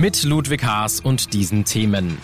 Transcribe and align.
Mit 0.00 0.22
Ludwig 0.22 0.62
Haas 0.62 1.00
und 1.00 1.34
diesen 1.34 1.64
Themen. 1.64 2.18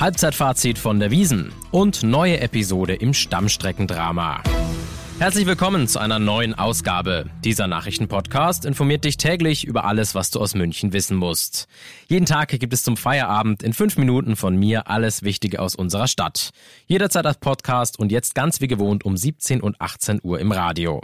Halbzeitfazit 0.00 0.78
von 0.78 0.98
der 0.98 1.12
Wiesen 1.12 1.52
und 1.70 2.02
neue 2.02 2.40
Episode 2.40 2.94
im 2.94 3.14
Stammstreckendrama. 3.14 4.42
Herzlich 5.20 5.46
willkommen 5.46 5.86
zu 5.86 6.00
einer 6.00 6.18
neuen 6.18 6.54
Ausgabe. 6.54 7.26
Dieser 7.44 7.68
Nachrichtenpodcast 7.68 8.64
informiert 8.64 9.04
dich 9.04 9.16
täglich 9.16 9.64
über 9.64 9.84
alles, 9.84 10.16
was 10.16 10.32
du 10.32 10.40
aus 10.40 10.56
München 10.56 10.92
wissen 10.92 11.16
musst. 11.16 11.68
Jeden 12.08 12.26
Tag 12.26 12.48
gibt 12.48 12.72
es 12.72 12.82
zum 12.82 12.96
Feierabend 12.96 13.62
in 13.62 13.74
fünf 13.74 13.96
Minuten 13.96 14.34
von 14.34 14.56
mir 14.56 14.88
alles 14.88 15.22
Wichtige 15.22 15.60
aus 15.60 15.76
unserer 15.76 16.08
Stadt. 16.08 16.50
Jederzeit 16.88 17.24
als 17.24 17.38
Podcast 17.38 17.96
und 17.96 18.10
jetzt 18.10 18.34
ganz 18.34 18.60
wie 18.60 18.66
gewohnt 18.66 19.04
um 19.04 19.16
17 19.16 19.60
und 19.60 19.80
18 19.80 20.18
Uhr 20.24 20.40
im 20.40 20.50
Radio. 20.50 21.00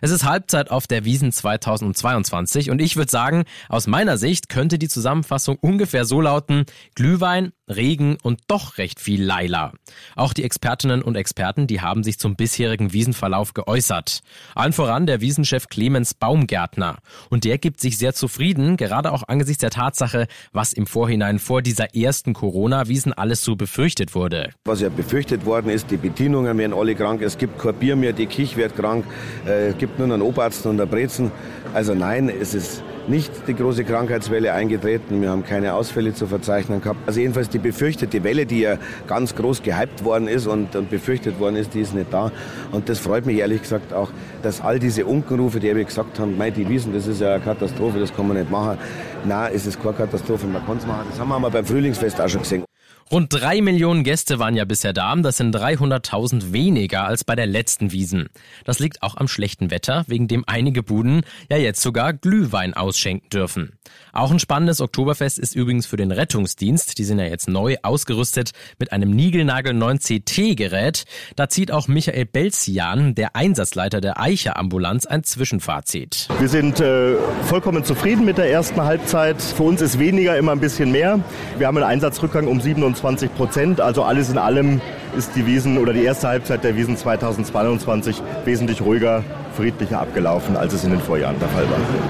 Es 0.00 0.10
ist 0.10 0.24
Halbzeit 0.24 0.70
auf 0.70 0.86
der 0.86 1.04
Wiesen 1.04 1.32
2022 1.32 2.70
und 2.70 2.80
ich 2.80 2.96
würde 2.96 3.10
sagen, 3.10 3.44
aus 3.68 3.86
meiner 3.86 4.16
Sicht 4.16 4.48
könnte 4.48 4.78
die 4.78 4.88
Zusammenfassung 4.88 5.56
ungefähr 5.60 6.04
so 6.04 6.20
lauten, 6.20 6.64
Glühwein, 6.94 7.52
Regen 7.70 8.18
und 8.22 8.40
doch 8.48 8.78
recht 8.78 9.00
viel 9.00 9.22
Laila. 9.22 9.72
Auch 10.16 10.32
die 10.32 10.44
Expertinnen 10.44 11.02
und 11.02 11.16
Experten, 11.16 11.66
die 11.66 11.80
haben 11.80 12.02
sich 12.02 12.18
zum 12.18 12.36
bisherigen 12.36 12.92
Wiesenverlauf 12.92 13.54
geäußert. 13.54 14.20
Allen 14.54 14.72
voran 14.72 15.06
der 15.06 15.20
Wiesenchef 15.20 15.68
Clemens 15.68 16.14
Baumgärtner. 16.14 16.98
Und 17.28 17.44
der 17.44 17.58
gibt 17.58 17.80
sich 17.80 17.98
sehr 17.98 18.14
zufrieden, 18.14 18.76
gerade 18.76 19.12
auch 19.12 19.22
angesichts 19.28 19.60
der 19.60 19.70
Tatsache, 19.70 20.26
was 20.52 20.72
im 20.72 20.86
Vorhinein 20.86 21.38
vor 21.38 21.62
dieser 21.62 21.94
ersten 21.94 22.32
Corona-Wiesen 22.32 23.12
alles 23.12 23.44
so 23.44 23.56
befürchtet 23.56 24.14
wurde. 24.14 24.50
Was 24.64 24.80
ja 24.80 24.88
befürchtet 24.88 25.46
worden 25.46 25.70
ist, 25.70 25.90
die 25.90 25.96
Bedienungen 25.96 26.58
werden 26.58 26.74
alle 26.74 26.94
krank, 26.94 27.22
es 27.22 27.38
gibt 27.38 27.58
kein 27.58 27.74
Bier 27.74 27.96
mehr, 27.96 28.12
die 28.12 28.26
Kich 28.26 28.56
wird 28.56 28.76
krank, 28.76 29.04
äh, 29.46 29.68
es 29.68 29.78
gibt 29.78 29.98
nur 29.98 30.12
einen 30.12 30.22
Oberarzt 30.22 30.66
und 30.66 30.80
einen 30.80 30.90
Brezen. 30.90 31.30
Also 31.72 31.94
nein, 31.94 32.28
es 32.28 32.54
ist 32.54 32.82
nicht 33.08 33.32
die 33.46 33.54
große 33.54 33.84
Krankheitswelle 33.84 34.52
eingetreten. 34.52 35.20
Wir 35.20 35.30
haben 35.30 35.44
keine 35.44 35.74
Ausfälle 35.74 36.14
zu 36.14 36.26
verzeichnen 36.26 36.80
gehabt. 36.80 37.00
Also 37.06 37.20
jedenfalls 37.20 37.48
die 37.48 37.58
befürchtete 37.58 38.22
Welle, 38.24 38.46
die 38.46 38.60
ja 38.60 38.76
ganz 39.06 39.34
groß 39.34 39.62
gehypt 39.62 40.04
worden 40.04 40.28
ist 40.28 40.46
und, 40.46 40.76
und 40.76 40.90
befürchtet 40.90 41.38
worden 41.38 41.56
ist, 41.56 41.74
die 41.74 41.80
ist 41.80 41.94
nicht 41.94 42.12
da. 42.12 42.30
Und 42.72 42.88
das 42.88 42.98
freut 42.98 43.26
mich 43.26 43.38
ehrlich 43.38 43.62
gesagt 43.62 43.92
auch, 43.92 44.10
dass 44.42 44.60
all 44.60 44.78
diese 44.78 45.06
Unkenrufe, 45.06 45.60
die 45.60 45.74
wir 45.74 45.84
gesagt 45.84 46.18
haben, 46.18 46.36
mei, 46.36 46.50
die 46.50 46.68
wissen, 46.68 46.92
das 46.92 47.06
ist 47.06 47.20
ja 47.20 47.34
eine 47.34 47.44
Katastrophe, 47.44 47.98
das 47.98 48.14
kann 48.14 48.28
man 48.28 48.36
nicht 48.36 48.50
machen. 48.50 48.78
Nein, 49.24 49.52
es 49.54 49.66
ist 49.66 49.82
keine 49.82 49.94
Katastrophe, 49.94 50.46
man 50.46 50.64
kann 50.64 50.78
es 50.78 50.86
machen. 50.86 51.06
Das 51.10 51.18
haben 51.18 51.28
wir 51.28 51.36
aber 51.36 51.50
beim 51.50 51.64
Frühlingsfest 51.64 52.20
auch 52.20 52.28
schon 52.28 52.42
gesehen. 52.42 52.69
Rund 53.12 53.32
drei 53.32 53.60
Millionen 53.60 54.04
Gäste 54.04 54.38
waren 54.38 54.54
ja 54.54 54.64
bisher 54.64 54.92
da. 54.92 55.16
Das 55.16 55.36
sind 55.36 55.56
300.000 55.56 56.52
weniger 56.52 57.06
als 57.06 57.24
bei 57.24 57.34
der 57.34 57.46
letzten 57.46 57.90
Wiesen. 57.90 58.28
Das 58.64 58.78
liegt 58.78 59.02
auch 59.02 59.16
am 59.16 59.26
schlechten 59.26 59.72
Wetter, 59.72 60.04
wegen 60.06 60.28
dem 60.28 60.44
einige 60.46 60.84
Buden 60.84 61.22
ja 61.50 61.56
jetzt 61.56 61.82
sogar 61.82 62.12
Glühwein 62.12 62.72
ausschenken 62.72 63.28
dürfen. 63.28 63.72
Auch 64.12 64.30
ein 64.30 64.38
spannendes 64.38 64.80
Oktoberfest 64.80 65.40
ist 65.40 65.56
übrigens 65.56 65.86
für 65.86 65.96
den 65.96 66.12
Rettungsdienst. 66.12 66.98
Die 66.98 67.04
sind 67.04 67.18
ja 67.18 67.24
jetzt 67.24 67.48
neu 67.48 67.78
ausgerüstet 67.82 68.52
mit 68.78 68.92
einem 68.92 69.10
niegelnagelneuen 69.10 69.98
CT-Gerät. 69.98 71.02
Da 71.34 71.48
zieht 71.48 71.72
auch 71.72 71.88
Michael 71.88 72.26
Belzian, 72.26 73.16
der 73.16 73.34
Einsatzleiter 73.34 74.00
der 74.00 74.20
Eicher 74.20 74.56
Ambulanz, 74.56 75.06
ein 75.06 75.24
Zwischenfazit. 75.24 76.28
Wir 76.38 76.48
sind 76.48 76.78
äh, 76.78 77.16
vollkommen 77.42 77.84
zufrieden 77.84 78.24
mit 78.24 78.38
der 78.38 78.52
ersten 78.52 78.80
Halbzeit. 78.80 79.42
Für 79.42 79.64
uns 79.64 79.80
ist 79.80 79.98
weniger 79.98 80.36
immer 80.36 80.52
ein 80.52 80.60
bisschen 80.60 80.92
mehr. 80.92 81.18
Wir 81.58 81.66
haben 81.66 81.76
einen 81.76 81.86
Einsatzrückgang 81.86 82.46
um 82.46 82.60
27 82.60 82.99
25 83.00 83.34
Prozent. 83.34 83.80
Also 83.80 84.02
alles 84.02 84.30
in 84.30 84.38
allem 84.38 84.80
ist 85.16 85.34
die 85.34 85.46
Wiesen 85.46 85.78
oder 85.78 85.92
die 85.92 86.04
erste 86.04 86.28
Halbzeit 86.28 86.64
der 86.64 86.76
Wiesen 86.76 86.96
2022 86.96 88.22
wesentlich 88.44 88.80
ruhiger, 88.82 89.24
friedlicher 89.56 90.00
abgelaufen, 90.00 90.56
als 90.56 90.72
es 90.74 90.84
in 90.84 90.90
den 90.90 91.00
Vorjahren 91.00 91.38
der 91.40 91.48
Fall 91.48 91.64
war. 91.64 92.09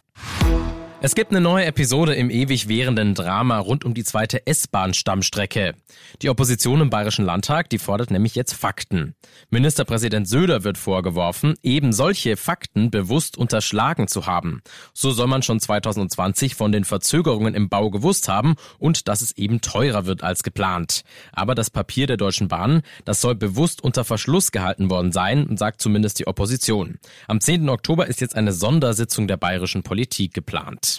Es 1.03 1.15
gibt 1.15 1.31
eine 1.31 1.41
neue 1.41 1.65
Episode 1.65 2.15
im 2.15 2.29
ewig 2.29 2.69
währenden 2.69 3.15
Drama 3.15 3.59
rund 3.59 3.87
um 3.87 3.95
die 3.95 4.05
zweite 4.05 4.47
S-Bahn-Stammstrecke. 4.47 5.75
Die 6.21 6.29
Opposition 6.29 6.83
im 6.83 6.91
Bayerischen 6.91 7.25
Landtag, 7.25 7.71
die 7.71 7.79
fordert 7.79 8.11
nämlich 8.11 8.35
jetzt 8.35 8.53
Fakten. 8.53 9.15
Ministerpräsident 9.49 10.29
Söder 10.29 10.63
wird 10.63 10.77
vorgeworfen, 10.77 11.55
eben 11.63 11.95
solche 11.95 12.37
Fakten 12.37 12.91
bewusst 12.91 13.39
unterschlagen 13.39 14.09
zu 14.09 14.27
haben. 14.27 14.61
So 14.93 15.11
soll 15.11 15.27
man 15.27 15.43
schon 15.43 15.59
2020 15.59 16.55
von 16.55 16.71
den 16.71 16.85
Verzögerungen 16.85 17.55
im 17.55 17.71
Bau 17.71 17.89
gewusst 17.89 18.29
haben 18.29 18.57
und 18.79 19.09
dass 19.09 19.23
es 19.23 19.33
eben 19.39 19.63
teurer 19.63 20.05
wird 20.05 20.23
als 20.23 20.43
geplant. 20.43 21.05
Aber 21.33 21.55
das 21.55 21.71
Papier 21.71 22.09
der 22.09 22.19
Deutschen 22.19 22.49
Bahn, 22.49 22.83
das 23.07 23.23
soll 23.23 23.37
bewusst 23.37 23.83
unter 23.83 24.05
Verschluss 24.05 24.53
gehalten 24.53 24.91
worden 24.91 25.13
sein, 25.13 25.57
sagt 25.57 25.81
zumindest 25.81 26.19
die 26.19 26.27
Opposition. 26.27 26.99
Am 27.27 27.41
10. 27.41 27.71
Oktober 27.71 28.07
ist 28.07 28.21
jetzt 28.21 28.37
eine 28.37 28.53
Sondersitzung 28.53 29.29
der 29.29 29.39
bayerischen 29.39 29.83
Politik 29.83 30.35
geplant. 30.35 30.90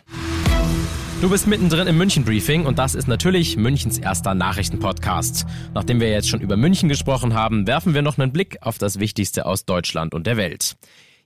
Du 1.22 1.30
bist 1.30 1.46
mittendrin 1.46 1.88
im 1.88 1.98
München 1.98 2.26
Briefing 2.26 2.66
und 2.66 2.80
das 2.80 2.96
ist 2.96 3.08
natürlich 3.08 3.56
Münchens 3.56 4.00
erster 4.00 4.34
Nachrichtenpodcast. 4.34 5.46
Nachdem 5.74 6.00
wir 6.00 6.10
jetzt 6.10 6.30
schon 6.30 6.42
über 6.42 6.58
München 6.58 6.90
gesprochen 6.90 7.36
haben, 7.36 7.68
werfen 7.68 7.94
wir 7.94 8.02
noch 8.02 8.18
einen 8.18 8.32
Blick 8.32 8.58
auf 8.62 8.80
das 8.80 9.00
Wichtigste 9.00 9.46
aus 9.46 9.66
Deutschland 9.66 10.16
und 10.16 10.26
der 10.26 10.38
Welt. 10.38 10.78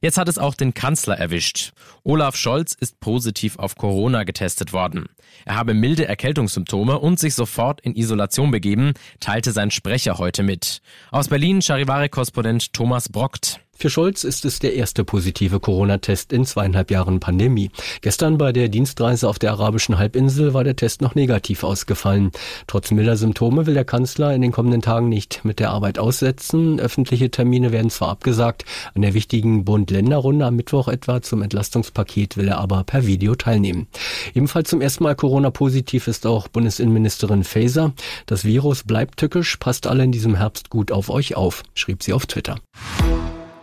Jetzt 0.02 0.18
hat 0.18 0.28
es 0.28 0.38
auch 0.38 0.54
den 0.54 0.74
Kanzler 0.74 1.18
erwischt. 1.18 1.72
Olaf 2.04 2.36
Scholz 2.36 2.74
ist 2.74 3.00
positiv 3.00 3.58
auf 3.58 3.76
Corona 3.76 4.24
getestet 4.24 4.74
worden. 4.74 5.06
Er 5.46 5.56
habe 5.56 5.74
milde 5.74 6.08
Erkältungssymptome 6.08 7.00
und 7.00 7.20
sich 7.20 7.34
sofort 7.34 7.82
in 7.82 7.96
Isolation 7.96 8.52
begeben, 8.52 8.94
teilte 9.20 9.52
sein 9.52 9.72
Sprecher 9.72 10.18
heute 10.18 10.44
mit. 10.44 10.82
Aus 11.12 11.28
Berlin 11.28 11.62
Charivari-Korrespondent 11.62 12.74
Thomas 12.74 13.10
Brockt. 13.10 13.62
Für 13.78 13.90
Scholz 13.90 14.24
ist 14.24 14.46
es 14.46 14.60
der 14.60 14.74
erste 14.74 15.04
positive 15.04 15.60
Corona-Test 15.60 16.32
in 16.32 16.46
zweieinhalb 16.46 16.92
Jahren 16.92 17.20
Pandemie. 17.20 17.72
Gestern 18.00 18.38
bei 18.38 18.54
der 18.54 18.70
Dienstreise 18.70 19.28
auf 19.28 19.38
der 19.38 19.52
arabischen 19.52 19.98
Halbinsel 19.98 20.54
war 20.54 20.64
der 20.64 20.78
Test 20.78 21.02
noch 21.02 21.14
negativ 21.14 21.64
ausgefallen. 21.64 22.32
Trotz 22.68 22.92
milder 22.92 23.18
Symptome 23.18 23.66
will 23.66 23.74
der 23.74 23.84
Kanzler 23.84 24.34
in 24.34 24.42
den 24.42 24.54
kommenden 24.54 24.82
Tagen 24.82 25.10
nicht 25.10 25.44
mit 25.44 25.60
der 25.60 25.72
Arbeit 25.72 26.00
aussetzen. 26.00 26.80
Öffentliche 26.80 27.30
Termine 27.30 27.74
werden 27.74 27.90
zwar 27.90 28.10
abgesagt, 28.10 28.64
an 28.94 29.02
der 29.02 29.14
wichtigen 29.14 29.66
Bund-Länder-Runde 29.66 30.46
am 30.46 30.56
Mittwoch 30.56 30.88
etwa 30.88 31.22
zum 31.22 31.42
Entlastungspaket 31.42 32.38
will 32.38 32.48
er 32.48 32.60
aber 32.60 32.86
per 32.86 33.06
Video 33.06 33.36
teilnehmen. 33.36 33.88
Ebenfalls 34.34 34.70
zum 34.70 34.80
ersten 34.80 35.04
Mal 35.04 35.16
Corona-positiv 35.16 36.08
ist 36.08 36.26
auch 36.26 36.48
Bundesinnenministerin 36.48 37.44
Faeser. 37.44 37.94
Das 38.26 38.46
Virus 38.46 38.84
bleibt 38.84 39.18
tückisch, 39.18 39.58
passt 39.58 39.86
alle 39.86 40.06
in 40.06 40.14
diesem 40.14 40.36
Herbst 40.36 40.70
gut 40.70 40.94
auf 40.94 41.10
euch 41.10 41.36
auf, 41.36 41.64
schrieb 41.74 42.04
sie 42.04 42.14
auf 42.14 42.26
Twitter. 42.26 42.56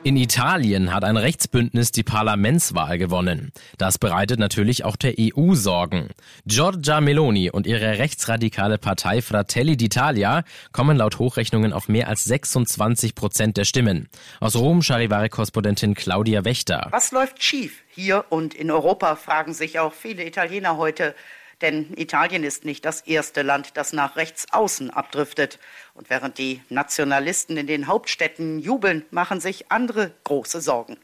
In 0.05 0.17
Italien 0.17 0.93
hat 0.93 1.05
ein 1.05 1.17
Rechtsbündnis 1.17 1.93
die 1.93 2.03
Parlamentswahl 2.03 2.99
gewonnen. 2.99 3.53
Das 3.79 3.99
bereitet 3.99 4.41
natürlich 4.41 4.85
auch 4.85 4.97
der 4.97 5.15
EU 5.17 5.55
Sorgen. 5.55 6.09
Giorgia 6.45 7.01
Meloni 7.01 7.51
und 7.51 7.69
ihre 7.69 7.99
rechtsradikale 8.01 8.79
Partei 8.79 9.23
Fratelli 9.23 9.75
d'Italia 9.75 10.43
kommen 10.73 10.97
laut 10.97 11.21
Hochrechnungen 11.21 11.73
auf 11.73 11.89
mehr 11.89 12.09
als 12.09 12.25
26 12.25 13.15
Prozent 13.15 13.57
der 13.57 13.65
Stimmen. 13.65 14.09
Aus 14.41 14.57
Rom 14.57 14.83
Charivari-Korrespondentin 14.83 15.95
Claudia 15.95 16.45
Wächter. 16.45 16.89
Was 16.91 17.13
läuft 17.13 17.41
schief? 17.41 17.85
Hier 17.89 18.25
und 18.29 18.55
in 18.55 18.73
Europa 18.73 19.15
fragen 19.15 19.55
sich 19.55 19.79
auch 19.79 19.93
viele 19.93 20.27
Italiener 20.27 20.79
heute. 20.79 21.15
Denn 21.63 21.97
Italien 21.97 22.43
ist 22.43 22.65
nicht 22.65 22.85
das 22.85 23.03
erste 23.03 23.43
Land, 23.43 23.77
das 23.77 23.93
nach 23.93 24.17
rechts 24.17 24.53
außen 24.53 24.91
abdriftet. 24.91 25.61
Und 25.95 26.11
während 26.11 26.37
die 26.37 26.61
Nationalisten 26.69 27.57
in 27.57 27.69
den 27.69 27.87
Hauptstädten 27.87 28.59
jubeln, 28.59 29.05
machen 29.11 29.41
sich 29.41 29.71
andere 29.71 30.13
große 30.25 30.61
Sorgen. 30.61 30.99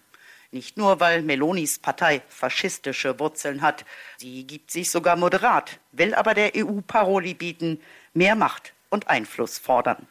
Nicht 0.51 0.77
nur, 0.77 0.99
weil 0.99 1.23
Melonis 1.23 1.79
Partei 1.79 2.23
faschistische 2.29 3.21
Wurzeln 3.21 3.63
hat, 3.63 3.85
sie 4.17 4.47
gibt 4.47 4.71
sich 4.71 4.91
sogar 4.91 5.15
moderat, 5.17 5.79
will 5.93 6.15
aber 6.15 6.35
der 6.35 6.53
EU 6.57 6.81
Paroli 6.87 7.35
bieten, 7.35 7.81
mehr 8.15 8.35
Macht 8.35 8.73
und 8.89 9.09
Einfluss 9.09 9.59
fordern. 9.59 10.09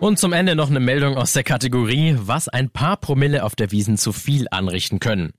Und 0.00 0.16
zum 0.16 0.32
Ende 0.32 0.54
noch 0.54 0.70
eine 0.70 0.78
Meldung 0.78 1.16
aus 1.16 1.32
der 1.32 1.42
Kategorie, 1.42 2.16
was 2.20 2.48
ein 2.48 2.70
paar 2.70 2.98
Promille 2.98 3.42
auf 3.42 3.56
der 3.56 3.72
Wiesen 3.72 3.98
zu 3.98 4.12
viel 4.12 4.46
anrichten 4.52 5.00
können. 5.00 5.32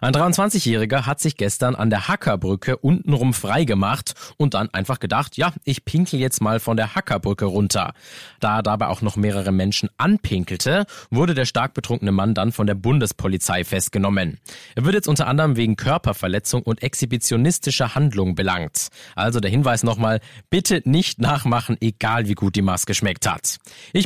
Ein 0.00 0.14
23-Jähriger 0.14 1.04
hat 1.04 1.20
sich 1.20 1.36
gestern 1.36 1.74
an 1.74 1.90
der 1.90 2.08
Hackerbrücke 2.08 2.78
untenrum 2.78 3.34
freigemacht 3.34 4.14
und 4.38 4.54
dann 4.54 4.70
einfach 4.72 5.00
gedacht, 5.00 5.36
ja, 5.36 5.52
ich 5.64 5.84
pinkel 5.84 6.18
jetzt 6.18 6.40
mal 6.40 6.60
von 6.60 6.78
der 6.78 6.94
Hackerbrücke 6.94 7.44
runter. 7.44 7.92
Da 8.40 8.56
er 8.56 8.62
dabei 8.62 8.86
auch 8.86 9.02
noch 9.02 9.16
mehrere 9.16 9.52
Menschen 9.52 9.90
anpinkelte, 9.98 10.86
wurde 11.10 11.34
der 11.34 11.44
stark 11.44 11.74
betrunkene 11.74 12.12
Mann 12.12 12.32
dann 12.32 12.52
von 12.52 12.66
der 12.66 12.74
Bundespolizei 12.74 13.64
festgenommen. 13.64 14.38
Er 14.76 14.86
wird 14.86 14.94
jetzt 14.94 15.08
unter 15.08 15.26
anderem 15.26 15.56
wegen 15.56 15.76
Körperverletzung 15.76 16.62
und 16.62 16.82
exhibitionistischer 16.82 17.94
Handlung 17.94 18.34
belangt. 18.34 18.88
Also 19.14 19.40
der 19.40 19.50
Hinweis 19.50 19.82
nochmal, 19.82 20.20
bitte 20.48 20.80
nicht 20.84 21.20
nachmachen, 21.20 21.76
egal 21.82 22.28
wie 22.28 22.34
gut 22.34 22.56
die 22.56 22.62
Maske 22.62 22.94
schmeckt 22.94 23.28
hat. 23.28 23.58
Ich 23.92 24.05